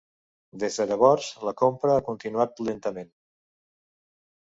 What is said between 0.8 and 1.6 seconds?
llavors, la